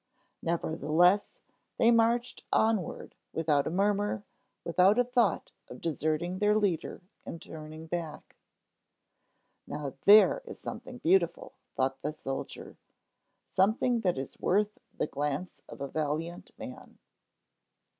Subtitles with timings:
[0.41, 1.41] Nevertheless,
[1.77, 4.23] they marched onward without a murmur,
[4.63, 8.35] without a thought of deserting their leader and turning back.
[9.67, 11.53] Now, there is something beautiful!
[11.75, 12.77] thought the soldier,
[13.45, 16.97] something that is worth the glance of a valiant man!